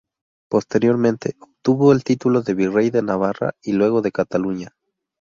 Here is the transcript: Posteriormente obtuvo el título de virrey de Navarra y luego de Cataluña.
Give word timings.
Posteriormente 0.49 1.35
obtuvo 1.41 1.91
el 1.93 2.03
título 2.03 2.41
de 2.41 2.55
virrey 2.55 2.89
de 2.89 3.03
Navarra 3.03 3.53
y 3.61 3.73
luego 3.73 4.01
de 4.01 4.11
Cataluña. 4.11 4.73